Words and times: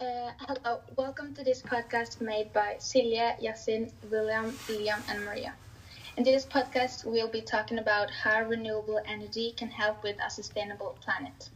Uh, 0.00 0.32
hello, 0.48 0.80
welcome 0.96 1.34
to 1.34 1.44
this 1.44 1.60
podcast 1.60 2.22
made 2.22 2.50
by 2.54 2.74
Celia, 2.78 3.36
Yasin, 3.38 3.92
William, 4.10 4.50
Liam, 4.66 5.02
and 5.10 5.22
Maria. 5.26 5.52
In 6.16 6.24
this 6.24 6.46
podcast, 6.46 7.04
we'll 7.04 7.28
be 7.28 7.42
talking 7.42 7.78
about 7.78 8.08
how 8.10 8.40
renewable 8.44 8.98
energy 9.06 9.52
can 9.58 9.68
help 9.68 10.02
with 10.02 10.16
a 10.24 10.30
sustainable 10.30 10.96
planet. 11.02 11.50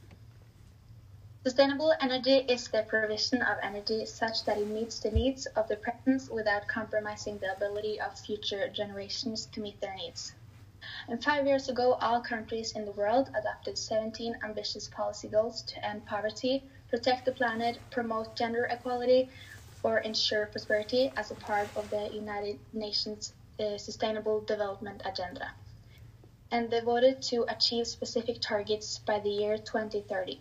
Sustainable 1.42 1.94
energy 2.02 2.44
is 2.46 2.68
the 2.68 2.82
provision 2.82 3.40
of 3.40 3.56
energy 3.62 4.04
such 4.04 4.44
that 4.44 4.58
it 4.58 4.66
meets 4.66 4.98
the 4.98 5.10
needs 5.10 5.46
of 5.56 5.66
the 5.68 5.76
present 5.76 6.30
without 6.30 6.66
compromising 6.66 7.38
the 7.38 7.50
ability 7.50 7.98
of 7.98 8.18
future 8.18 8.68
generations 8.68 9.46
to 9.52 9.60
meet 9.60 9.80
their 9.80 9.94
needs. 9.94 10.34
And 11.08 11.22
five 11.22 11.46
years 11.46 11.68
ago, 11.68 11.94
all 12.00 12.20
countries 12.20 12.72
in 12.72 12.84
the 12.84 12.92
world 12.92 13.30
adopted 13.34 13.78
17 13.78 14.38
ambitious 14.42 14.88
policy 14.88 15.28
goals 15.28 15.62
to 15.62 15.84
end 15.84 16.06
poverty, 16.06 16.64
protect 16.88 17.24
the 17.24 17.32
planet, 17.32 17.80
promote 17.90 18.36
gender 18.36 18.64
equality, 18.64 19.30
or 19.82 19.98
ensure 19.98 20.46
prosperity 20.46 21.12
as 21.16 21.30
a 21.30 21.34
part 21.34 21.70
of 21.76 21.90
the 21.90 22.08
United 22.12 22.58
Nations 22.72 23.34
uh, 23.60 23.76
Sustainable 23.78 24.40
Development 24.40 25.00
Agenda. 25.04 25.50
And 26.50 26.70
they 26.70 26.80
voted 26.80 27.22
to 27.22 27.44
achieve 27.48 27.86
specific 27.86 28.40
targets 28.40 28.98
by 28.98 29.20
the 29.20 29.30
year 29.30 29.58
2030. 29.58 30.40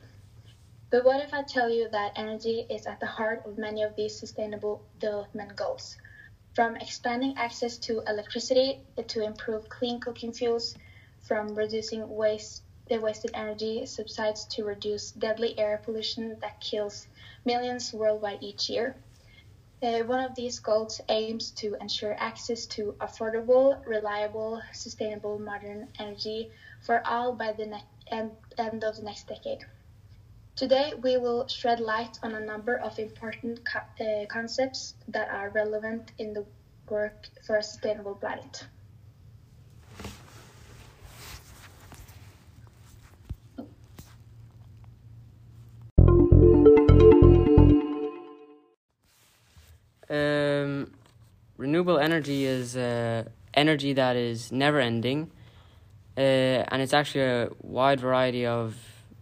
But 0.90 1.06
what 1.06 1.24
if 1.24 1.34
I 1.34 1.44
tell 1.44 1.70
you 1.70 1.90
that 1.90 2.14
energy 2.16 2.66
is 2.70 2.86
at 2.86 3.00
the 3.00 3.08
heart 3.08 3.44
of 3.46 3.58
many 3.58 3.84
of 3.84 3.96
these 3.96 4.20
sustainable 4.20 4.84
development 5.00 5.56
goals? 5.56 5.98
From 6.54 6.76
expanding 6.76 7.36
access 7.36 7.78
to 7.80 8.02
electricity 8.08 8.80
to 9.08 9.22
improve 9.22 9.70
clean 9.70 10.00
cooking 10.00 10.32
fuels, 10.32 10.76
from 11.22 11.56
reducing 11.56 12.08
waste 12.08 12.62
the 12.88 13.00
wasted 13.00 13.32
energy 13.34 13.86
subsides 13.86 14.46
to 14.46 14.64
reduce 14.64 15.12
deadly 15.12 15.58
air 15.58 15.80
pollution 15.84 16.38
that 16.42 16.60
kills 16.60 17.08
millions 17.44 17.92
worldwide 17.92 18.44
each 18.44 18.70
year. 18.70 18.96
Uh, 19.82 20.04
one 20.04 20.20
of 20.20 20.36
these 20.36 20.60
goals 20.60 21.02
aims 21.10 21.50
to 21.52 21.76
ensure 21.82 22.16
access 22.20 22.66
to 22.68 22.96
affordable, 23.02 23.84
reliable, 23.88 24.62
sustainable 24.74 25.40
modern 25.40 25.88
energy 25.98 26.52
for 26.82 27.02
all 27.08 27.34
by 27.34 27.52
the 27.52 27.66
ne- 27.66 27.84
end, 28.08 28.32
end 28.58 28.84
of 28.84 28.96
the 28.96 29.02
next 29.02 29.28
decade. 29.28 29.66
Today, 30.56 30.94
we 31.02 31.18
will 31.18 31.48
shed 31.48 31.80
light 31.80 32.20
on 32.22 32.36
a 32.36 32.40
number 32.40 32.76
of 32.76 33.00
important 33.00 33.62
co- 33.66 34.06
uh, 34.06 34.28
concepts 34.28 34.94
that 35.08 35.28
are 35.30 35.50
relevant 35.50 36.12
in 36.20 36.34
the 36.34 36.46
work 36.88 37.28
for 37.44 37.56
a 37.58 37.64
sustainable 37.64 38.14
planet. 38.14 38.68
Um, 50.08 50.92
renewable 51.58 51.98
energy 51.98 52.46
is 52.46 52.78
uh, 52.78 53.24
energy 53.56 53.94
that 53.94 54.16
is 54.16 54.52
never 54.52 54.80
ending, 54.80 55.32
uh, 56.16 56.22
and 56.22 56.80
it's 56.84 56.94
actually 56.94 57.24
a 57.24 57.50
wide 57.64 58.00
variety 58.00 58.46
of 58.46 58.76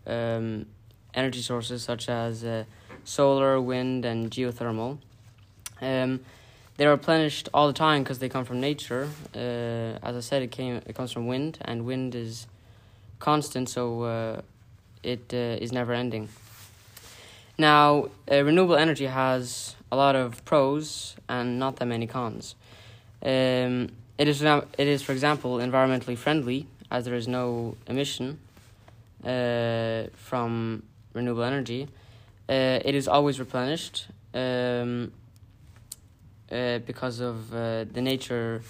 um, 0.05 0.65
energy 1.13 1.41
sources 1.41 1.83
such 1.83 2.09
as 2.09 2.43
uh, 2.43 2.63
solar, 3.03 3.59
wind, 3.59 4.05
and 4.05 4.31
geothermal. 4.31 4.97
Um, 5.81 6.21
they're 6.77 6.89
replenished 6.89 7.49
all 7.53 7.67
the 7.67 7.73
time 7.73 8.03
because 8.03 8.19
they 8.19 8.29
come 8.29 8.45
from 8.45 8.59
nature. 8.59 9.09
Uh, 9.35 9.99
as 10.07 10.15
I 10.15 10.19
said, 10.21 10.41
it 10.41 10.51
came 10.51 10.81
it 10.85 10.95
comes 10.95 11.11
from 11.11 11.27
wind, 11.27 11.57
and 11.61 11.85
wind 11.85 12.15
is 12.15 12.47
constant, 13.19 13.69
so 13.69 14.03
uh, 14.03 14.41
it 15.03 15.33
uh, 15.33 15.63
is 15.63 15.71
never 15.71 15.93
ending. 15.93 16.29
Now, 17.57 18.09
uh, 18.31 18.43
renewable 18.43 18.75
energy 18.75 19.05
has 19.05 19.75
a 19.91 19.95
lot 19.95 20.15
of 20.15 20.43
pros 20.45 21.15
and 21.27 21.59
not 21.59 21.75
that 21.75 21.85
many 21.85 22.07
cons. 22.07 22.55
Um, 23.23 23.89
it 24.17 24.27
is 24.27 24.41
it 24.41 24.69
is, 24.77 25.01
for 25.01 25.11
example, 25.11 25.57
environmentally 25.57 26.17
friendly 26.17 26.67
as 26.89 27.05
there 27.05 27.15
is 27.15 27.27
no 27.27 27.75
emission 27.87 28.39
uh, 29.23 30.03
from 30.15 30.83
renewable 31.13 31.43
energy. 31.43 31.87
Uh, 32.49 32.79
it 32.83 32.95
is 32.95 33.07
always 33.07 33.39
replenished 33.39 34.07
um, 34.33 35.11
uh, 36.51 36.79
because 36.79 37.19
of 37.19 37.53
uh, 37.53 37.85
the 37.85 38.01
nature 38.01 38.61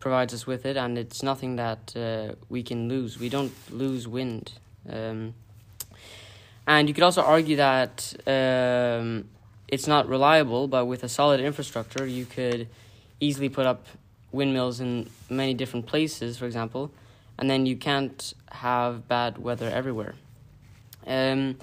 provides 0.00 0.34
us 0.34 0.46
with 0.46 0.66
it, 0.66 0.76
and 0.76 0.98
it's 0.98 1.22
nothing 1.22 1.56
that 1.56 1.94
uh, 1.96 2.34
we 2.48 2.62
can 2.62 2.88
lose. 2.88 3.18
We 3.18 3.28
don't 3.28 3.52
lose 3.70 4.08
wind. 4.08 4.52
Um, 4.88 5.34
and 6.66 6.88
you 6.88 6.94
could 6.94 7.04
also 7.04 7.22
argue 7.22 7.56
that 7.56 8.14
um, 8.26 9.28
it's 9.68 9.86
not 9.86 10.08
reliable, 10.08 10.68
but 10.68 10.86
with 10.86 11.04
a 11.04 11.08
solid 11.08 11.40
infrastructure, 11.40 12.06
you 12.06 12.24
could 12.24 12.68
easily 13.20 13.48
put 13.48 13.66
up 13.66 13.86
windmills 14.32 14.80
in 14.80 15.08
many 15.30 15.54
different 15.54 15.86
places, 15.86 16.38
for 16.38 16.46
example, 16.46 16.90
and 17.38 17.48
then 17.48 17.66
you 17.66 17.76
can't 17.76 18.34
have 18.50 19.06
bad 19.08 19.38
weather 19.38 19.68
everywhere. 19.68 20.14
Um, 21.06 21.58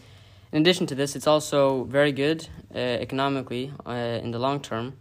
in 0.51 0.61
addition 0.61 0.87
to 0.87 0.95
this, 0.95 1.15
it's 1.15 1.27
also 1.27 1.83
very 1.83 2.11
good 2.11 2.47
uh, 2.73 2.77
economically 2.77 3.71
uh, 3.85 3.91
in 4.23 4.31
the 4.31 4.39
long 4.39 4.59
term. 4.61 4.93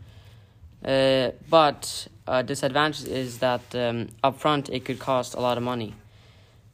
Uh, 0.84 1.30
but 1.48 2.08
a 2.26 2.42
disadvantage 2.42 3.08
is 3.08 3.38
that 3.38 3.62
um, 3.74 4.08
upfront 4.22 4.68
it 4.70 4.84
could 4.84 4.98
cost 4.98 5.34
a 5.34 5.40
lot 5.40 5.56
of 5.56 5.62
money. 5.62 5.94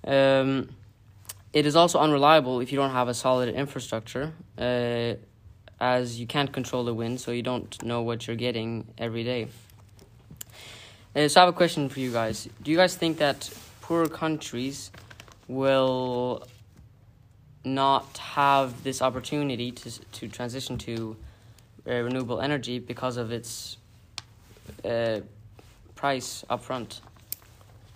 Um, 0.07 0.69
it 1.53 1.67
is 1.67 1.77
also 1.77 2.01
unreliable 2.01 2.61
if 2.61 2.73
you 2.73 2.79
don't 2.79 2.91
have 2.91 3.09
a 3.09 3.15
solid 3.15 3.55
infrastructure, 3.55 4.33
uh, 4.59 5.15
as 5.81 6.21
you 6.21 6.27
can't 6.27 6.53
control 6.53 6.85
the 6.85 6.93
wind, 6.93 7.21
so 7.21 7.31
you 7.31 7.43
don't 7.43 7.83
know 7.83 8.03
what 8.03 8.27
you're 8.27 8.37
getting 8.37 8.87
every 8.99 9.25
day. 9.25 9.49
Uh, 11.15 11.29
so 11.29 11.41
I 11.41 11.45
have 11.45 11.55
a 11.55 11.57
question 11.57 11.89
for 11.89 12.01
you 12.01 12.11
guys. 12.11 12.49
Do 12.63 12.73
you 12.73 12.77
guys 12.77 12.97
think 12.97 13.19
that 13.19 13.49
poor 13.81 14.09
countries 14.09 14.91
will 15.47 16.47
not 17.65 18.19
have 18.19 18.85
this 18.85 19.01
opportunity 19.01 19.71
to 19.73 19.91
to 19.91 20.29
transition 20.29 20.79
to 20.79 21.17
uh, 21.87 21.93
renewable 22.03 22.41
energy 22.41 22.79
because 22.79 23.17
of 23.17 23.33
its 23.33 23.77
uh, 24.85 25.21
price 25.95 26.45
upfront? 26.51 27.01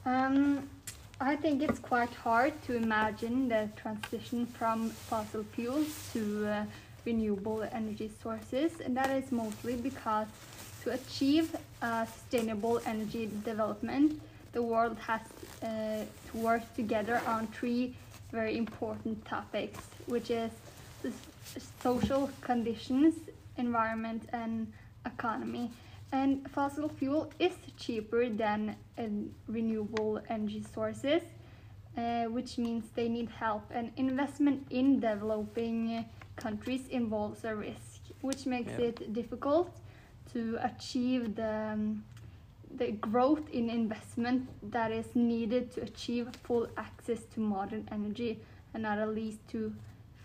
Um, 0.04 0.68
I 1.20 1.36
think 1.36 1.62
it's 1.62 1.78
quite 1.78 2.14
hard 2.14 2.52
to 2.66 2.76
imagine 2.76 3.48
the 3.48 3.68
transition 3.76 4.46
from 4.46 4.90
fossil 4.90 5.44
fuels 5.52 5.88
to 6.12 6.46
uh, 6.46 6.64
renewable 7.04 7.62
energy 7.72 8.10
sources, 8.22 8.80
and 8.80 8.96
that 8.96 9.10
is 9.10 9.32
mostly 9.32 9.74
because 9.74 10.28
to 10.84 10.92
achieve 10.92 11.56
uh, 11.82 12.06
sustainable 12.06 12.80
energy 12.86 13.30
development, 13.44 14.20
the 14.52 14.62
world 14.62 14.96
has 14.98 15.20
uh, 15.62 15.66
to 16.30 16.38
work 16.38 16.62
together 16.74 17.20
on 17.26 17.46
three 17.48 17.94
very 18.32 18.56
important 18.56 19.24
topics, 19.24 19.80
which 20.06 20.30
is 20.30 20.50
the 21.02 21.12
social 21.82 22.30
conditions, 22.40 23.14
environment, 23.56 24.28
and 24.32 24.72
economy. 25.06 25.70
And 26.12 26.50
fossil 26.50 26.88
fuel 26.88 27.30
is 27.38 27.52
cheaper 27.76 28.28
than 28.28 28.76
uh, 28.98 29.02
renewable 29.46 30.20
energy 30.28 30.64
sources, 30.74 31.22
uh, 31.96 32.24
which 32.24 32.56
means 32.58 32.84
they 32.94 33.08
need 33.08 33.28
help. 33.28 33.64
And 33.70 33.92
investment 33.96 34.66
in 34.70 35.00
developing 35.00 36.04
countries 36.36 36.88
involves 36.90 37.44
a 37.44 37.54
risk, 37.54 38.00
which 38.22 38.46
makes 38.46 38.72
Yeah. 38.78 38.86
it 38.88 39.12
difficult 39.12 39.70
to 40.32 40.58
achieve 40.62 41.34
the 41.36 41.72
um, 41.74 42.04
the 42.76 42.92
growth 42.92 43.48
in 43.50 43.70
investment 43.70 44.48
that 44.70 44.92
is 44.92 45.06
needed 45.14 45.70
to 45.72 45.82
achieve 45.82 46.28
full 46.44 46.68
access 46.76 47.24
to 47.34 47.40
modern 47.40 47.88
energy 47.90 48.38
and 48.74 48.82
not 48.82 48.98
at 48.98 49.14
least 49.14 49.38
to 49.48 49.72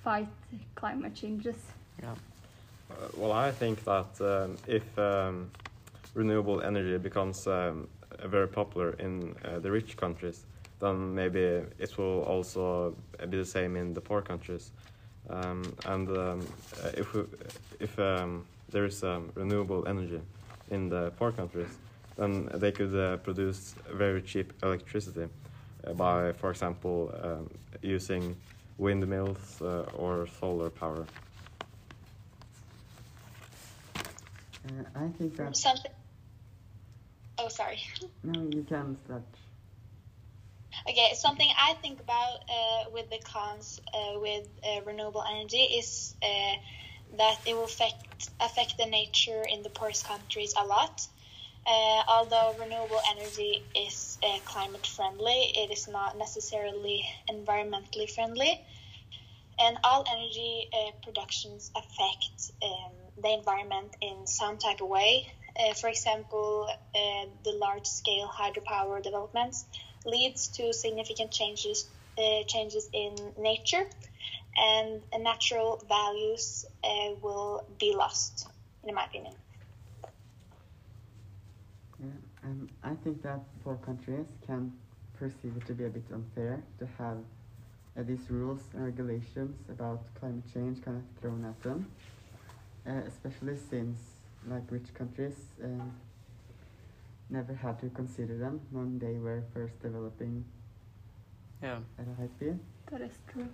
fight 0.03 0.27
climate 0.75 1.15
changes. 1.15 1.55
Yeah. 2.01 2.11
Uh, 2.91 2.95
well, 3.17 3.31
I 3.31 3.51
think 3.51 3.83
that 3.85 4.21
um, 4.21 4.57
if 4.67 4.99
um, 4.99 5.49
renewable 6.13 6.61
energy 6.61 6.97
becomes 6.97 7.47
um, 7.47 7.87
very 8.25 8.47
popular 8.47 8.91
in 8.99 9.35
uh, 9.45 9.59
the 9.59 9.71
rich 9.71 9.97
countries, 9.97 10.45
then 10.79 11.15
maybe 11.15 11.39
it 11.39 11.97
will 11.97 12.23
also 12.23 12.95
be 13.29 13.37
the 13.37 13.45
same 13.45 13.75
in 13.77 13.93
the 13.93 14.01
poor 14.01 14.21
countries. 14.21 14.71
Um, 15.29 15.63
and 15.85 16.09
um, 16.17 16.47
if 16.97 17.13
we, 17.13 17.23
if 17.79 17.97
um, 17.97 18.45
there 18.69 18.85
is 18.85 19.03
renewable 19.35 19.87
energy 19.87 20.19
in 20.69 20.89
the 20.89 21.11
poor 21.17 21.31
countries, 21.31 21.77
then 22.17 22.49
they 22.53 22.71
could 22.71 22.95
uh, 22.95 23.17
produce 23.17 23.75
very 23.91 24.21
cheap 24.21 24.53
electricity 24.63 25.27
uh, 25.85 25.93
by, 25.93 26.31
for 26.33 26.51
example, 26.51 27.13
um, 27.21 27.49
using 27.81 28.35
windmills 28.77 29.61
uh, 29.61 29.85
or 29.95 30.27
solar 30.39 30.69
power. 30.69 31.05
Uh, 34.65 34.83
I 34.95 35.07
think 35.17 35.35
that 35.37 35.55
Something. 35.57 35.91
Oh, 37.37 37.49
sorry. 37.49 37.79
no, 38.23 38.41
you 38.53 38.63
can 38.63 38.97
start. 39.05 39.23
Okay, 40.89 41.13
something 41.15 41.49
I 41.57 41.73
think 41.75 41.99
about 42.01 42.39
uh, 42.49 42.89
with 42.91 43.09
the 43.09 43.19
cons 43.19 43.79
uh, 43.93 44.19
with 44.19 44.47
uh, 44.63 44.81
renewable 44.85 45.23
energy 45.23 45.61
is 45.61 46.15
uh, 46.21 46.55
that 47.17 47.39
it 47.45 47.53
will 47.53 47.65
affect 47.65 48.29
affect 48.39 48.77
the 48.77 48.85
nature 48.85 49.43
in 49.49 49.63
the 49.63 49.69
poorest 49.69 50.05
countries 50.05 50.53
a 50.57 50.65
lot. 50.65 51.07
Uh, 51.65 52.03
although 52.09 52.55
renewable 52.59 53.01
energy 53.09 53.63
is 53.75 54.17
uh, 54.23 54.39
climate 54.45 54.85
friendly, 54.85 55.51
it 55.55 55.71
is 55.71 55.87
not 55.87 56.17
necessarily 56.17 57.05
environmentally 57.29 58.09
friendly. 58.09 58.59
And 59.59 59.77
all 59.83 60.03
energy 60.11 60.67
uh, 60.73 60.91
productions 61.03 61.71
affect 61.75 62.51
um, 62.63 62.91
the 63.21 63.33
environment 63.33 63.95
in 64.01 64.27
some 64.27 64.57
type 64.57 64.81
of 64.81 64.89
way. 64.89 65.27
Uh, 65.57 65.73
for 65.75 65.89
example, 65.89 66.67
uh, 66.69 67.25
the 67.43 67.51
large 67.53 67.85
scale 67.85 68.27
hydropower 68.27 69.01
developments 69.01 69.65
leads 70.05 70.49
to 70.49 70.73
significant 70.73 71.31
changes 71.31 71.89
uh, 72.17 72.43
changes 72.47 72.89
in 72.93 73.33
nature, 73.37 73.83
and 74.57 75.01
natural 75.19 75.81
values 75.87 76.65
will 77.21 77.63
be 77.79 77.93
lost, 77.95 78.47
in 78.83 78.93
my 78.93 79.05
opinion. 79.05 79.33
Yeah, 81.99 82.23
um, 82.43 82.69
I 82.83 82.93
think 83.03 83.21
that 83.23 83.39
poor 83.63 83.77
countries 83.77 84.27
can 84.45 84.73
perceive 85.17 85.53
it 85.57 85.65
to 85.67 85.73
be 85.73 85.85
a 85.85 85.89
bit 85.89 86.03
unfair 86.13 86.63
to 86.79 86.87
have 86.97 87.17
uh, 87.97 88.03
these 88.03 88.29
rules 88.29 88.61
and 88.73 88.85
regulations 88.85 89.55
about 89.69 90.01
climate 90.19 90.43
change 90.53 90.83
kind 90.83 90.97
of 90.97 91.21
thrown 91.21 91.45
at 91.45 91.61
them, 91.63 91.87
uh, 92.87 93.01
especially 93.07 93.57
since 93.69 93.99
like 94.47 94.63
rich 94.69 94.93
countries 94.93 95.35
um, 95.63 95.93
never 97.29 97.53
had 97.53 97.79
to 97.79 97.89
consider 97.89 98.37
them 98.37 98.59
when 98.71 98.99
they 98.99 99.17
were 99.17 99.43
first 99.53 99.81
developing 99.81 100.43
yeah. 101.61 101.77
at 101.97 102.05
a 102.07 102.21
high 102.21 102.27
speed. 102.27 102.59
That 102.91 103.01
is 103.01 103.13
true. 103.31 103.47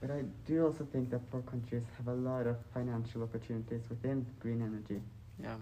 But 0.00 0.10
I 0.10 0.22
do 0.46 0.66
also 0.66 0.86
think 0.92 1.10
that 1.10 1.30
poor 1.30 1.42
countries 1.42 1.84
have 1.96 2.08
a 2.08 2.14
lot 2.14 2.46
of 2.46 2.56
financial 2.74 3.22
opportunities 3.22 3.82
within 3.88 4.26
green 4.40 4.60
energy. 4.60 5.00
Yeah. 5.42 5.56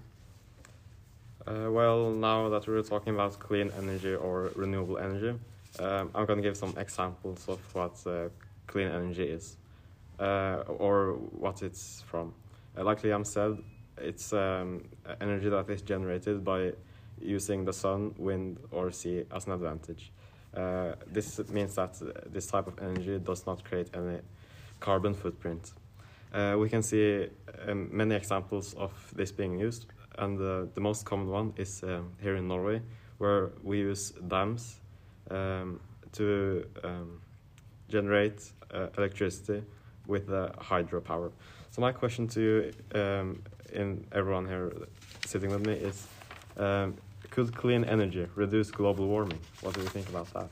Uh, 1.44 1.68
well, 1.68 2.10
now 2.10 2.48
that 2.48 2.68
we're 2.68 2.82
talking 2.82 3.14
about 3.14 3.36
clean 3.40 3.72
energy 3.76 4.14
or 4.14 4.52
renewable 4.54 4.96
energy, 4.98 5.30
um, 5.80 6.10
I'm 6.14 6.24
going 6.24 6.36
to 6.36 6.42
give 6.42 6.56
some 6.56 6.72
examples 6.76 7.48
of 7.48 7.58
what 7.74 8.00
uh, 8.06 8.28
clean 8.68 8.86
energy 8.86 9.24
is 9.24 9.56
uh, 10.20 10.62
or 10.68 11.14
what 11.14 11.62
it's 11.62 12.04
from. 12.06 12.32
Uh, 12.78 12.84
like 12.84 13.02
Liam 13.02 13.26
said, 13.26 13.58
it's 13.98 14.32
um, 14.32 14.84
energy 15.20 15.48
that 15.48 15.68
is 15.68 15.82
generated 15.82 16.44
by 16.44 16.72
using 17.20 17.64
the 17.64 17.72
sun, 17.72 18.14
wind, 18.18 18.58
or 18.70 18.92
sea 18.92 19.24
as 19.34 19.46
an 19.46 19.52
advantage. 19.52 20.12
Uh, 20.54 20.92
this 21.08 21.40
means 21.48 21.74
that 21.74 21.96
this 22.32 22.46
type 22.46 22.68
of 22.68 22.78
energy 22.78 23.18
does 23.18 23.46
not 23.46 23.64
create 23.64 23.88
any 23.94 24.18
carbon 24.78 25.12
footprint. 25.12 25.72
Uh, 26.32 26.56
we 26.58 26.68
can 26.68 26.82
see 26.82 27.28
um, 27.66 27.88
many 27.90 28.14
examples 28.14 28.74
of 28.74 28.92
this 29.14 29.32
being 29.32 29.58
used, 29.58 29.86
and 30.18 30.40
uh, 30.40 30.66
the 30.74 30.80
most 30.80 31.04
common 31.04 31.28
one 31.28 31.52
is 31.56 31.82
um, 31.82 32.12
here 32.20 32.36
in 32.36 32.48
Norway, 32.48 32.80
where 33.18 33.50
we 33.62 33.78
use 33.78 34.10
dams 34.28 34.80
um, 35.30 35.80
to 36.12 36.66
um, 36.84 37.20
generate 37.88 38.52
uh, 38.72 38.88
electricity 38.98 39.62
with 40.06 40.28
hydropower. 40.28 41.30
So 41.70 41.80
my 41.80 41.92
question 41.92 42.26
to 42.28 42.40
you, 42.40 43.00
um, 43.00 43.42
in 43.72 44.04
everyone 44.12 44.46
here 44.46 44.72
sitting 45.24 45.50
with 45.50 45.66
me, 45.66 45.74
is 45.74 46.06
um, 46.56 46.96
could 47.30 47.54
clean 47.56 47.84
energy 47.84 48.26
reduce 48.34 48.70
global 48.70 49.06
warming? 49.06 49.38
What 49.62 49.74
do 49.74 49.80
you 49.80 49.88
think 49.88 50.08
about 50.08 50.32
that? 50.34 50.48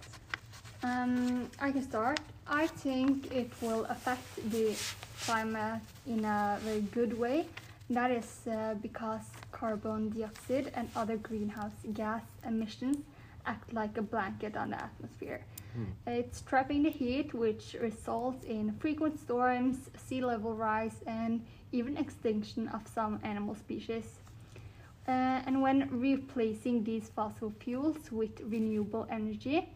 Um, 0.82 1.50
I 1.60 1.72
can 1.72 1.82
start. 1.82 2.20
I 2.46 2.66
think 2.66 3.30
it 3.32 3.50
will 3.60 3.84
affect 3.84 4.24
the 4.50 4.74
climate 5.20 5.82
in 6.06 6.24
a 6.24 6.58
very 6.62 6.80
good 6.80 7.18
way. 7.18 7.46
That 7.90 8.12
is 8.12 8.46
uh, 8.46 8.74
because 8.80 9.24
carbon 9.50 10.10
dioxide 10.10 10.70
and 10.74 10.88
other 10.94 11.16
greenhouse 11.16 11.72
gas 11.92 12.22
emissions 12.46 12.98
act 13.46 13.72
like 13.72 13.98
a 13.98 14.02
blanket 14.02 14.56
on 14.56 14.70
the 14.70 14.80
atmosphere. 14.80 15.44
Mm. 15.76 15.86
It's 16.06 16.40
trapping 16.42 16.84
the 16.84 16.90
heat, 16.90 17.34
which 17.34 17.74
results 17.80 18.44
in 18.44 18.72
frequent 18.78 19.18
storms, 19.18 19.90
sea 19.96 20.22
level 20.24 20.54
rise, 20.54 21.02
and 21.04 21.44
even 21.72 21.96
extinction 21.96 22.68
of 22.68 22.86
some 22.86 23.18
animal 23.24 23.56
species. 23.56 24.04
Uh, 25.08 25.42
and 25.46 25.60
when 25.60 25.88
replacing 25.90 26.84
these 26.84 27.08
fossil 27.08 27.52
fuels 27.58 28.12
with 28.12 28.40
renewable 28.42 29.06
energy, 29.10 29.68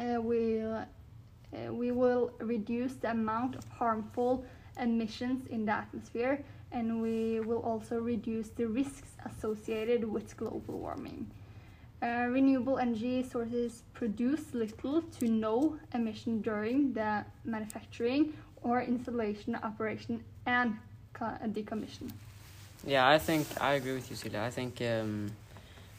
uh, 0.00 0.20
we'll, 0.20 0.74
uh, 0.74 1.72
we 1.72 1.92
will 1.92 2.32
reduce 2.40 2.94
the 2.94 3.10
amount 3.12 3.54
of 3.54 3.64
harmful 3.68 4.44
emissions 4.80 5.46
in 5.46 5.64
the 5.64 5.72
atmosphere 5.72 6.44
and 6.72 7.00
we 7.00 7.40
will 7.40 7.62
also 7.62 7.98
reduce 7.98 8.48
the 8.50 8.66
risks 8.66 9.10
associated 9.24 10.04
with 10.04 10.36
global 10.36 10.78
warming. 10.78 11.30
Uh, 12.02 12.26
renewable 12.28 12.78
energy 12.78 13.22
sources 13.22 13.82
produce 13.94 14.52
little 14.52 15.00
to 15.00 15.28
no 15.28 15.78
emission 15.94 16.42
during 16.42 16.92
the 16.92 17.24
manufacturing 17.44 18.34
or 18.62 18.82
installation, 18.82 19.54
operation, 19.56 20.22
and 20.44 20.76
decommission. 21.54 22.10
Yeah, 22.86 23.08
I 23.08 23.18
think 23.18 23.46
I 23.60 23.74
agree 23.74 23.94
with 23.94 24.10
you, 24.10 24.16
Celia. 24.16 24.42
I 24.42 24.50
think 24.50 24.82
um, 24.82 25.32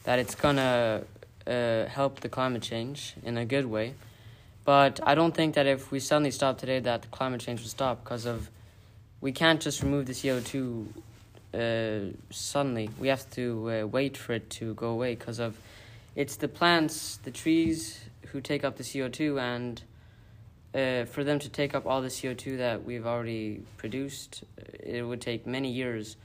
that 0.04 0.18
it's 0.18 0.34
gonna 0.34 1.02
uh, 1.46 1.86
help 1.86 2.20
the 2.20 2.28
climate 2.28 2.62
change 2.62 3.14
in 3.24 3.36
a 3.36 3.44
good 3.44 3.66
way, 3.66 3.94
but 4.64 5.00
I 5.02 5.14
don't 5.14 5.34
think 5.34 5.54
that 5.56 5.66
if 5.66 5.90
we 5.90 5.98
suddenly 5.98 6.30
stop 6.30 6.58
today, 6.58 6.78
that 6.80 7.10
climate 7.10 7.40
change 7.40 7.60
will 7.60 7.68
stop 7.68 8.04
because 8.04 8.24
of 8.24 8.50
we 9.20 9.32
can't 9.32 9.60
just 9.60 9.82
remove 9.82 10.06
the 10.06 10.14
CO 10.14 10.40
two 10.40 10.92
uh, 11.54 12.14
suddenly. 12.30 12.90
We 12.98 13.08
have 13.08 13.28
to 13.32 13.70
uh, 13.70 13.86
wait 13.86 14.16
for 14.16 14.34
it 14.34 14.50
to 14.50 14.74
go 14.74 14.90
away 14.90 15.14
because 15.14 15.38
of 15.38 15.56
it's 16.14 16.36
the 16.36 16.48
plants, 16.48 17.18
the 17.24 17.30
trees 17.30 18.00
who 18.28 18.40
take 18.40 18.64
up 18.64 18.76
the 18.76 18.84
CO 18.84 19.08
two 19.08 19.38
and. 19.38 19.82
Uh, 20.74 21.06
for 21.06 21.24
them 21.24 21.38
to 21.38 21.48
take 21.48 21.74
up 21.74 21.86
all 21.86 22.02
the 22.02 22.08
CO2 22.08 22.58
that 22.58 22.84
we've 22.84 23.06
already 23.06 23.62
produced, 23.78 24.44
it 24.78 25.02
would 25.02 25.18
take 25.18 25.46
many 25.46 25.72
years 25.72 26.18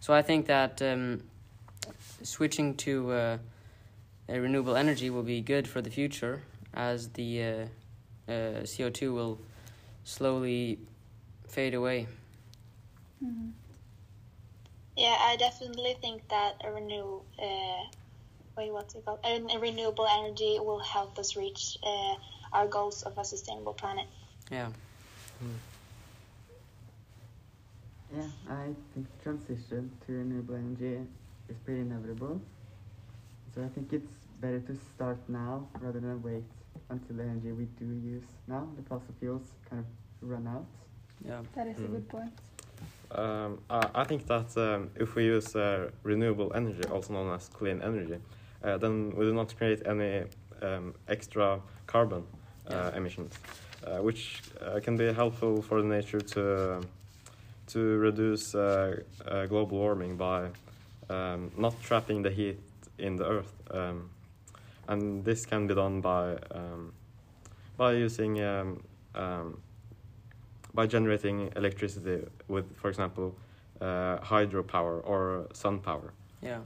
so 0.00 0.14
I 0.14 0.22
think 0.22 0.46
that 0.46 0.80
um, 0.80 1.22
switching 2.22 2.76
to 2.76 3.10
uh, 3.10 3.38
renewable 4.28 4.76
energy 4.76 5.10
will 5.10 5.24
be 5.24 5.40
good 5.40 5.66
for 5.66 5.82
the 5.82 5.90
future 5.90 6.42
as 6.72 7.08
the 7.10 7.42
uh, 7.42 7.46
uh, 8.28 8.32
CO2 8.62 9.12
will 9.12 9.40
slowly 10.04 10.78
fade 11.48 11.74
away. 11.74 12.06
Mm-hmm. 13.24 13.50
Yeah, 14.96 15.16
I 15.20 15.36
definitely 15.36 15.96
think 16.00 16.28
that 16.28 16.60
a 16.64 16.72
renew 16.72 17.20
uh, 17.40 17.84
wait, 18.58 18.72
what's 18.72 18.94
it 18.94 19.04
called? 19.04 19.20
A, 19.24 19.40
a, 19.54 19.58
renewable 19.58 20.06
energy 20.06 20.58
will 20.58 20.80
help 20.80 21.18
us 21.18 21.36
reach 21.36 21.78
uh, 21.84 22.14
our 22.52 22.66
goals 22.66 23.02
of 23.02 23.16
a 23.16 23.24
sustainable 23.24 23.72
planet. 23.72 24.06
Yeah. 24.50 24.68
Mm. 25.42 25.54
Yeah, 28.16 28.26
I 28.50 28.74
think 28.94 29.06
transition 29.22 29.90
to 30.06 30.12
renewable 30.12 30.56
energy 30.56 31.06
is 31.48 31.56
pretty 31.64 31.80
inevitable. 31.82 32.40
So 33.54 33.62
I 33.62 33.68
think 33.68 33.92
it's 33.92 34.12
better 34.40 34.60
to 34.60 34.76
start 34.94 35.18
now 35.28 35.68
rather 35.80 36.00
than 36.00 36.22
wait 36.22 36.42
until 36.90 37.16
the 37.16 37.22
energy 37.22 37.52
we 37.52 37.66
do 37.78 37.84
use 37.84 38.24
now, 38.46 38.66
the 38.76 38.82
fossil 38.82 39.14
fuels, 39.20 39.42
kind 39.68 39.84
of 39.84 40.28
run 40.28 40.46
out. 40.48 40.64
Yeah, 41.24 41.42
that 41.54 41.66
is 41.66 41.76
mm. 41.76 41.84
a 41.84 41.88
good 41.88 42.08
point. 42.08 42.32
Um, 43.10 43.60
I 43.70 44.04
think 44.04 44.26
that 44.26 44.56
um, 44.56 44.90
if 44.94 45.14
we 45.14 45.24
use 45.24 45.56
uh, 45.56 45.90
renewable 46.02 46.52
energy, 46.54 46.82
also 46.90 47.14
known 47.14 47.34
as 47.34 47.48
clean 47.48 47.80
energy, 47.82 48.18
uh, 48.62 48.76
then 48.76 49.14
we 49.16 49.24
do 49.24 49.32
not 49.32 49.56
create 49.56 49.86
any 49.86 50.24
um, 50.60 50.94
extra 51.08 51.60
carbon 51.86 52.24
uh, 52.70 52.90
emissions, 52.94 53.38
uh, 53.86 54.02
which 54.02 54.42
uh, 54.60 54.78
can 54.80 54.96
be 54.96 55.12
helpful 55.12 55.62
for 55.62 55.80
the 55.80 55.88
nature 55.88 56.20
to 56.20 56.82
to 57.68 57.80
reduce 57.98 58.54
uh, 58.54 58.96
uh, 59.26 59.46
global 59.46 59.78
warming 59.78 60.16
by 60.16 60.48
um, 61.10 61.50
not 61.56 61.74
trapping 61.82 62.22
the 62.22 62.30
heat 62.30 62.58
in 62.98 63.16
the 63.16 63.26
earth. 63.26 63.52
Um, 63.70 64.10
and 64.88 65.22
this 65.24 65.44
can 65.44 65.66
be 65.66 65.74
done 65.74 66.00
by 66.00 66.36
um, 66.50 66.92
by 67.76 67.92
using 67.92 68.42
um, 68.42 68.82
um, 69.14 69.60
by 70.78 70.86
generating 70.86 71.50
electricity 71.56 72.24
with, 72.46 72.66
for 72.76 72.88
example, 72.88 73.34
uh, 73.80 74.18
hydropower 74.18 74.96
or 75.04 75.48
sun 75.52 75.80
power. 75.80 76.12
Yeah. 76.40 76.60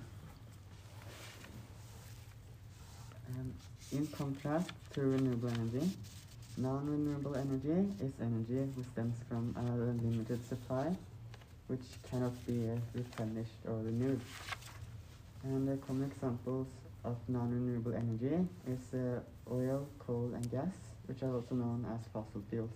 Um, 3.31 3.55
in 3.91 4.07
contrast 4.09 4.69
to 4.93 5.01
renewable 5.01 5.49
energy, 5.49 5.89
Non-renewable 6.59 7.35
energy 7.35 7.79
is 8.05 8.13
energy 8.21 8.61
which 8.77 8.87
stems 8.93 9.17
from 9.27 9.57
a 9.57 9.65
limited 10.07 10.47
supply, 10.47 10.95
which 11.69 11.87
cannot 12.11 12.35
be 12.47 12.69
replenished 12.95 13.61
or 13.67 13.77
renewed. 13.79 14.21
And 15.45 15.67
the 15.67 15.79
common 15.79 16.11
examples 16.11 16.67
of 17.05 17.17
non-renewable 17.29 17.95
energy 17.95 18.47
is 18.69 18.83
uh, 18.93 19.21
oil, 19.51 19.89
coal, 19.99 20.31
and 20.35 20.45
gas, 20.51 20.75
which 21.07 21.23
are 21.23 21.35
also 21.35 21.55
known 21.55 21.87
as 21.95 22.01
fossil 22.13 22.43
fuels. 22.51 22.71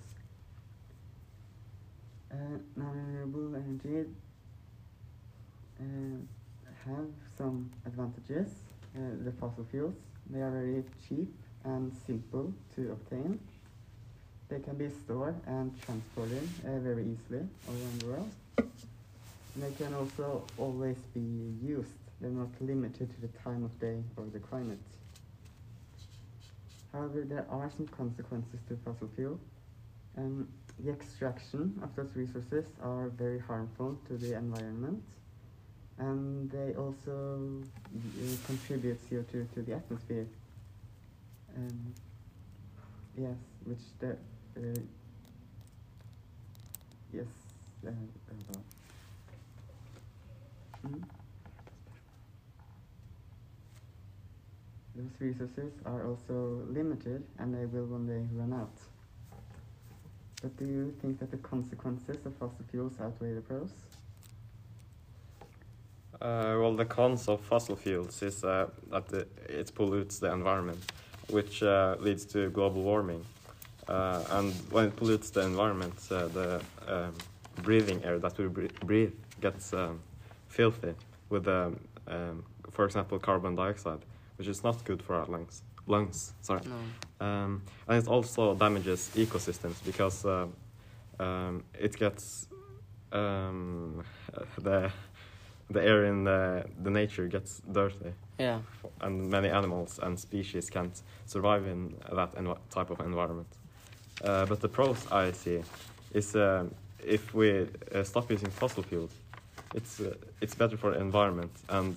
Uh, 2.32 2.58
non-renewable 2.74 3.54
energy 3.54 4.08
uh, 5.80 5.84
have 6.84 7.06
some 7.38 7.70
advantages. 7.86 8.48
Uh, 8.96 9.00
the 9.24 9.32
fossil 9.32 9.64
fuels, 9.70 9.94
they 10.30 10.40
are 10.40 10.50
very 10.50 10.82
cheap 11.08 11.32
and 11.64 11.92
simple 12.06 12.52
to 12.74 12.92
obtain. 12.92 13.38
They 14.48 14.60
can 14.60 14.76
be 14.76 14.88
stored 14.88 15.36
and 15.46 15.72
transported 15.82 16.48
uh, 16.64 16.78
very 16.80 17.04
easily 17.04 17.46
all 17.68 17.74
around 17.74 18.00
the 18.00 18.06
world. 18.06 18.30
And 18.58 19.62
they 19.62 19.72
can 19.72 19.94
also 19.94 20.44
always 20.58 20.96
be 21.14 21.54
used. 21.62 21.90
They're 22.20 22.30
not 22.30 22.48
limited 22.60 23.14
to 23.14 23.20
the 23.20 23.28
time 23.38 23.64
of 23.64 23.78
day 23.80 24.02
or 24.16 24.24
the 24.32 24.38
climate. 24.38 24.78
However, 26.92 27.24
there 27.28 27.46
are 27.50 27.70
some 27.76 27.86
consequences 27.88 28.60
to 28.68 28.78
fossil 28.84 29.08
fuel. 29.14 29.38
Um, 30.16 30.48
the 30.78 30.92
extraction 30.92 31.78
of 31.82 31.94
those 31.94 32.14
resources 32.14 32.66
are 32.82 33.08
very 33.08 33.38
harmful 33.38 33.98
to 34.08 34.16
the 34.16 34.34
environment 34.34 35.02
and 35.98 36.50
they 36.50 36.74
also 36.74 37.62
uh, 37.94 38.46
contribute 38.46 38.98
CO2 39.10 39.52
to 39.54 39.62
the 39.62 39.74
atmosphere. 39.74 40.26
Um, 41.56 41.94
yes, 43.16 43.36
which 43.64 43.78
the 43.98 44.10
uh, 44.10 44.80
yes. 47.12 47.24
Uh, 47.86 47.90
mm. 50.86 51.02
Those 54.94 55.20
resources 55.20 55.72
are 55.84 56.08
also 56.08 56.62
limited, 56.68 57.22
and 57.38 57.54
they 57.54 57.66
will 57.66 57.86
one 57.86 58.06
day 58.06 58.26
run 58.32 58.52
out. 58.52 58.72
Do 60.56 60.64
you 60.64 60.94
think 61.00 61.18
that 61.18 61.30
the 61.30 61.38
consequences 61.38 62.24
of 62.24 62.34
fossil 62.36 62.64
fuels 62.70 62.92
outweigh 63.00 63.34
the 63.34 63.40
pros? 63.40 63.70
Uh, 66.20 66.56
well, 66.60 66.74
the 66.74 66.84
cons 66.84 67.28
of 67.28 67.40
fossil 67.40 67.76
fuels 67.76 68.22
is 68.22 68.42
uh, 68.44 68.68
that 68.90 69.26
it 69.48 69.74
pollutes 69.74 70.18
the 70.18 70.32
environment, 70.32 70.80
which 71.28 71.62
uh, 71.62 71.96
leads 71.98 72.24
to 72.24 72.48
global 72.50 72.82
warming. 72.82 73.24
Uh, 73.88 74.22
and 74.30 74.52
when 74.70 74.86
it 74.86 74.96
pollutes 74.96 75.30
the 75.30 75.40
environment, 75.40 75.94
uh, 76.10 76.26
the 76.28 76.60
um, 76.88 77.14
breathing 77.62 78.02
air 78.04 78.18
that 78.18 78.36
we 78.38 78.46
breathe 78.46 79.14
gets 79.40 79.72
um, 79.72 80.00
filthy 80.48 80.94
with, 81.28 81.46
um, 81.48 81.78
um, 82.08 82.44
for 82.70 82.84
example, 82.84 83.18
carbon 83.18 83.54
dioxide, 83.54 84.00
which 84.38 84.48
is 84.48 84.64
not 84.64 84.82
good 84.84 85.02
for 85.02 85.14
our 85.14 85.26
lungs. 85.26 85.62
Lungs, 85.86 86.32
sorry. 86.42 86.60
No. 86.64 87.26
Um, 87.26 87.62
and 87.88 88.02
it 88.02 88.08
also 88.08 88.54
damages 88.54 89.10
ecosystems 89.14 89.82
because 89.84 90.24
uh, 90.24 90.46
um, 91.20 91.64
it 91.78 91.96
gets 91.96 92.48
um, 93.12 94.02
the 94.58 94.90
the 95.70 95.82
air 95.82 96.04
in 96.04 96.22
the, 96.24 96.64
the 96.82 96.90
nature 96.90 97.26
gets 97.26 97.60
dirty 97.72 98.12
Yeah. 98.38 98.60
and 99.00 99.28
many 99.30 99.48
animals 99.48 99.98
and 100.00 100.16
species 100.18 100.70
can't 100.70 101.02
survive 101.26 101.66
in 101.66 101.96
that 102.12 102.36
env- 102.36 102.58
type 102.70 102.90
of 102.90 103.00
environment. 103.00 103.48
Uh, 104.22 104.46
but 104.46 104.60
the 104.60 104.68
pros 104.68 105.06
I 105.10 105.32
see 105.32 105.62
is 106.14 106.36
um, 106.36 106.72
if 107.04 107.34
we 107.34 107.66
uh, 107.92 108.04
stop 108.04 108.30
using 108.30 108.48
fossil 108.50 108.84
fuels, 108.84 109.10
it's 109.74 109.98
uh, 110.00 110.14
it's 110.40 110.54
better 110.54 110.76
for 110.76 110.92
the 110.92 111.00
environment 111.00 111.50
and 111.68 111.96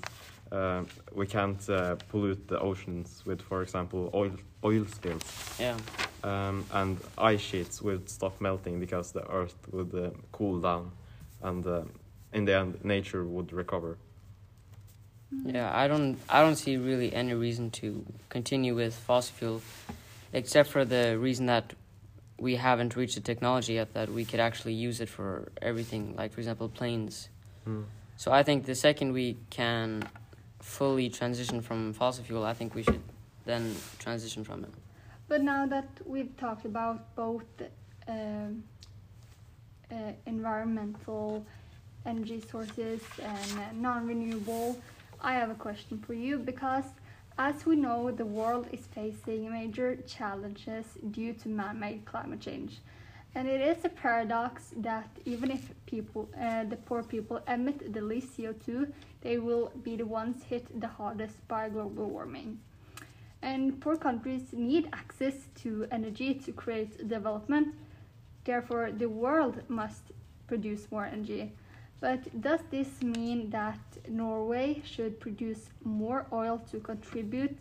um 0.52 0.88
we 1.14 1.26
can't 1.26 1.70
uh, 1.70 1.96
pollute 2.10 2.48
the 2.48 2.60
oceans 2.60 3.24
with, 3.26 3.42
for 3.42 3.62
example, 3.62 4.10
oil 4.14 4.32
oil 4.64 4.86
spills. 4.86 5.56
Yeah. 5.60 5.78
Um, 6.24 6.66
and 6.72 6.98
ice 7.18 7.42
sheets 7.42 7.82
would 7.82 8.10
stop 8.10 8.42
melting 8.42 8.80
because 8.80 9.12
the 9.12 9.26
earth 9.32 9.56
would 9.72 9.94
uh, 9.96 10.10
cool 10.32 10.60
down, 10.60 10.92
and 11.42 11.66
uh, 11.66 11.84
in 12.34 12.46
the 12.46 12.56
end, 12.56 12.84
nature 12.84 13.24
would 13.24 13.54
recover. 13.54 13.98
Yeah, 15.46 15.72
I 15.74 15.88
don't 15.88 16.18
I 16.28 16.42
don't 16.42 16.56
see 16.56 16.78
really 16.78 17.14
any 17.14 17.34
reason 17.34 17.70
to 17.72 18.06
continue 18.30 18.76
with 18.76 18.96
fossil 18.96 19.36
fuel 19.36 19.62
except 20.34 20.70
for 20.70 20.86
the 20.86 21.18
reason 21.18 21.46
that 21.48 21.74
we 22.40 22.56
haven't 22.56 22.96
reached 22.96 23.16
the 23.16 23.22
technology 23.22 23.74
yet 23.74 23.94
that 23.94 24.10
we 24.10 24.26
could 24.26 24.40
actually 24.40 24.74
use 24.74 25.02
it 25.02 25.10
for 25.10 25.52
everything, 25.62 26.16
like 26.18 26.32
for 26.32 26.40
example 26.40 26.70
planes. 26.70 27.30
Hmm. 27.66 27.84
So 28.18 28.32
I 28.32 28.44
think 28.44 28.66
the 28.66 28.76
second 28.76 29.14
we 29.14 29.38
can 29.50 30.08
fully 30.60 31.10
transition 31.10 31.62
from 31.62 31.94
fossil 31.94 32.24
fuel, 32.24 32.44
I 32.44 32.54
think 32.54 32.76
we 32.76 32.84
should 32.84 33.02
then 33.46 33.76
transition 34.00 34.44
from 34.44 34.64
it. 34.64 34.72
But 35.28 35.42
now 35.42 35.66
that 35.68 35.88
we've 36.06 36.36
talked 36.38 36.66
about 36.66 37.16
both 37.16 37.46
um, 38.08 38.64
uh, 39.92 39.96
environmental 40.26 41.46
energy 42.06 42.42
sources 42.42 43.02
and 43.22 43.60
uh, 43.60 43.64
non-renewable, 43.74 44.80
I 45.22 45.34
have 45.34 45.50
a 45.50 45.56
question 45.56 46.00
for 46.06 46.14
you 46.14 46.40
because 46.40 46.86
as 47.38 47.66
we 47.66 47.76
know, 47.78 48.12
the 48.12 48.26
world 48.26 48.68
is 48.72 48.82
facing 48.94 49.50
major 49.50 49.96
challenges 50.06 50.86
due 51.12 51.34
to 51.34 51.48
man-made 51.48 52.04
climate 52.06 52.42
change. 52.42 52.80
And 53.36 53.48
it 53.48 53.62
is 53.62 53.86
a 53.86 53.90
paradox 53.90 54.74
that 54.78 55.08
even 55.26 55.52
if 55.52 55.72
people, 55.86 56.30
uh, 56.40 56.64
the 56.64 56.78
poor 56.78 57.04
people 57.04 57.42
emit 57.48 57.94
the 57.94 58.02
least 58.02 58.36
CO2, 58.36 58.92
they 59.22 59.38
will 59.38 59.72
be 59.84 59.96
the 59.96 60.06
ones 60.06 60.44
hit 60.44 60.80
the 60.82 60.88
hardest 60.88 61.48
by 61.48 61.70
global 61.70 62.10
warming. 62.10 62.60
And 63.42 63.80
poor 63.80 63.96
countries 63.96 64.52
need 64.52 64.90
access 64.94 65.36
to 65.62 65.88
energy 65.92 66.34
to 66.34 66.52
create 66.52 67.08
development. 67.08 67.76
Therefore, 68.44 68.92
the 68.92 69.08
world 69.08 69.62
must 69.70 70.12
produce 70.48 70.92
more 70.92 71.06
energy. 71.06 71.52
But 72.02 72.42
does 72.42 72.62
this 72.72 73.02
mean 73.04 73.50
that 73.52 73.80
Norway 74.08 74.82
should 74.84 75.20
produce 75.20 75.70
more 75.84 76.26
oil 76.34 76.58
to 76.72 76.80
contribute 76.80 77.56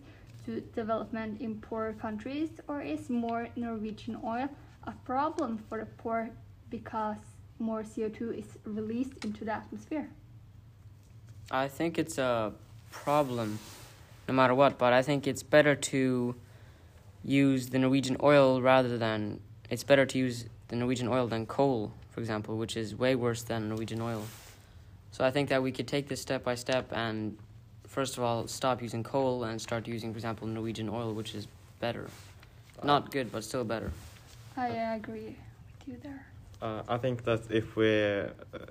to 0.46 0.60
development 0.74 1.40
in 1.40 1.60
poorer 1.60 1.92
countries, 1.92 2.50
or 2.68 2.80
is 2.80 3.10
more 3.10 3.48
Norwegian 3.54 4.18
oil 4.24 4.48
a 4.88 4.94
problem 5.04 5.58
for 5.68 5.78
the 5.78 5.84
poor 5.84 6.30
because 6.70 7.16
more 7.58 7.82
CO2 7.82 8.38
is 8.38 8.46
released 8.64 9.22
into 9.24 9.44
the 9.44 9.52
atmosphere? 9.52 10.08
I 11.50 11.68
think 11.68 11.98
it's 11.98 12.16
a 12.16 12.52
problem 12.90 13.58
no 14.26 14.34
matter 14.34 14.54
what, 14.54 14.78
but 14.78 14.92
I 14.92 15.02
think 15.02 15.26
it's 15.26 15.42
better 15.42 15.74
to 15.74 16.34
use 17.24 17.68
the 17.68 17.78
Norwegian 17.78 18.16
oil 18.22 18.62
rather 18.62 18.96
than 18.96 19.40
it's 19.70 19.84
better 19.84 20.06
to 20.06 20.18
use 20.18 20.46
the 20.68 20.76
Norwegian 20.76 21.08
oil 21.08 21.26
than 21.26 21.46
coal, 21.46 21.92
for 22.10 22.20
example, 22.20 22.56
which 22.56 22.76
is 22.76 22.94
way 22.94 23.14
worse 23.14 23.42
than 23.42 23.68
Norwegian 23.68 24.00
oil. 24.00 24.24
So 25.12 25.24
I 25.24 25.30
think 25.30 25.50
that 25.50 25.62
we 25.62 25.72
could 25.72 25.86
take 25.86 26.08
this 26.08 26.20
step 26.20 26.44
by 26.44 26.54
step 26.54 26.92
and 26.92 27.36
first 27.86 28.16
of 28.16 28.24
all 28.24 28.46
stop 28.46 28.80
using 28.82 29.02
coal 29.02 29.44
and 29.44 29.60
start 29.60 29.86
using, 29.86 30.12
for 30.12 30.18
example, 30.18 30.46
Norwegian 30.46 30.88
oil, 30.88 31.12
which 31.12 31.34
is 31.34 31.46
better. 31.80 32.08
Not 32.82 33.10
good, 33.10 33.32
but 33.32 33.44
still 33.44 33.64
better. 33.64 33.90
I 34.58 34.94
agree 34.96 35.36
with 35.78 35.88
you 35.88 35.96
there. 36.02 36.26
Uh, 36.60 36.82
I 36.88 36.98
think 36.98 37.22
that 37.24 37.42
if 37.50 37.76
we, 37.76 37.88
uh, 38.12 38.26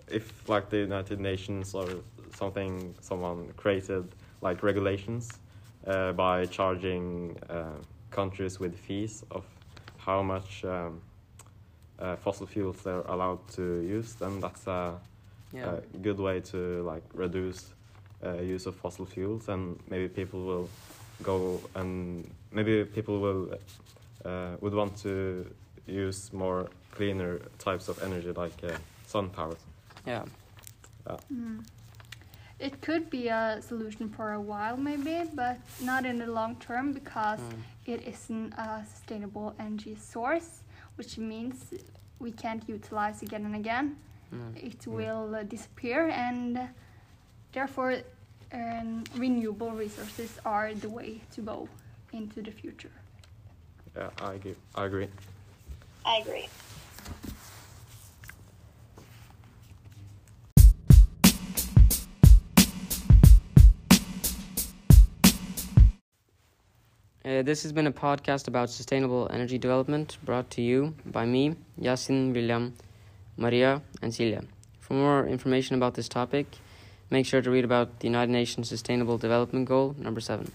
if 0.09 0.49
like 0.49 0.69
the 0.69 0.77
United 0.79 1.21
Nations 1.21 1.73
or 1.73 1.87
something, 2.31 2.93
someone 2.99 3.53
created 3.55 4.03
like 4.41 4.63
regulations 4.63 5.39
uh, 5.87 6.11
by 6.11 6.45
charging 6.47 7.37
uh, 7.49 7.67
countries 8.11 8.59
with 8.59 8.75
fees 8.77 9.23
of 9.31 9.45
how 9.97 10.21
much 10.21 10.65
um, 10.65 11.01
uh, 11.99 12.17
fossil 12.17 12.45
fuels 12.45 12.83
they're 12.83 13.01
allowed 13.07 13.47
to 13.55 13.79
use, 13.81 14.13
then 14.15 14.41
that's 14.41 14.67
a, 14.67 14.95
Yeah. 15.53 15.75
a 15.93 15.97
good 15.99 16.19
way 16.19 16.41
to 16.41 16.83
like 16.83 17.03
reduce 17.13 17.73
uh, 18.25 18.41
use 18.41 18.65
of 18.65 18.75
fossil 18.75 19.05
fuels, 19.05 19.47
and 19.47 19.79
maybe 19.89 20.09
people 20.09 20.43
will 20.43 20.69
go 21.23 21.61
and 21.75 22.29
maybe 22.51 22.83
people 22.83 23.21
will 23.21 23.57
uh, 24.25 24.57
would 24.59 24.73
want 24.73 24.97
to 24.97 25.45
use 25.87 26.31
more 26.33 26.69
cleaner 26.91 27.39
types 27.59 27.87
of 27.89 28.01
energy 28.03 28.31
like 28.31 28.53
uh, 28.63 28.77
sun 29.05 29.29
power. 29.29 29.55
Yeah. 30.05 30.25
Mm. 31.33 31.63
It 32.59 32.81
could 32.81 33.09
be 33.09 33.27
a 33.27 33.61
solution 33.61 34.09
for 34.09 34.33
a 34.33 34.41
while, 34.41 34.77
maybe, 34.77 35.29
but 35.33 35.57
not 35.81 36.05
in 36.05 36.17
the 36.17 36.25
long 36.27 36.55
term 36.55 36.91
because 36.91 37.39
Mm. 37.39 37.61
it 37.85 38.07
isn't 38.07 38.53
a 38.53 38.83
sustainable 38.93 39.53
energy 39.59 39.95
source, 39.95 40.63
which 40.97 41.17
means 41.17 41.73
we 42.19 42.31
can't 42.31 42.67
utilize 42.67 43.21
again 43.21 43.45
and 43.45 43.55
again. 43.55 43.95
Mm. 44.33 44.55
It 44.71 44.87
will 44.87 45.35
uh, 45.35 45.43
disappear, 45.43 46.09
and 46.09 46.67
therefore, 47.53 48.01
um, 48.51 49.03
renewable 49.15 49.71
resources 49.71 50.39
are 50.43 50.73
the 50.73 50.89
way 50.89 51.21
to 51.35 51.41
go 51.41 51.69
into 52.11 52.41
the 52.41 52.51
future. 52.51 52.91
Yeah, 53.95 54.09
I 54.21 54.33
agree. 54.33 54.55
I 54.75 54.85
agree. 54.85 55.07
I 56.07 56.19
agree. 56.19 56.47
Uh, 67.25 67.41
this 67.41 67.63
has 67.63 67.73
been 67.73 67.87
a 67.87 67.91
podcast 67.91 68.47
about 68.47 68.69
sustainable 68.69 69.27
energy 69.33 69.57
development 69.57 70.17
brought 70.23 70.49
to 70.49 70.61
you 70.61 70.95
by 71.05 71.25
me, 71.25 71.55
Yasin, 71.77 72.33
William, 72.33 72.73
Maria, 73.35 73.81
and 74.01 74.13
Celia 74.15 74.43
For 74.79 74.93
more 74.93 75.27
information 75.27 75.75
about 75.75 75.95
this 75.95 76.07
topic, 76.07 76.47
make 77.09 77.25
sure 77.25 77.41
to 77.41 77.51
read 77.51 77.65
about 77.65 77.99
the 77.99 78.07
United 78.07 78.31
Nations 78.31 78.69
Sustainable 78.69 79.17
Development 79.17 79.67
Goal 79.67 79.93
number 79.99 80.21
7. 80.21 80.49